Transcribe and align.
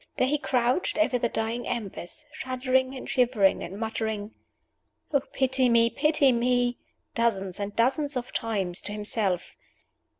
There 0.17 0.25
he 0.25 0.39
crouched 0.39 0.97
over 0.97 1.19
the 1.19 1.29
dying 1.29 1.67
embers, 1.67 2.25
shuddering 2.33 2.95
and 2.95 3.07
shivering, 3.07 3.61
and 3.61 3.79
muttering, 3.79 4.31
"Oh, 5.13 5.21
pity 5.31 5.69
me, 5.69 5.91
pity 5.91 6.31
me!" 6.31 6.79
dozens 7.13 7.59
and 7.59 7.75
dozens 7.75 8.17
of 8.17 8.33
times 8.33 8.81
to 8.81 8.93
himself. 8.93 9.55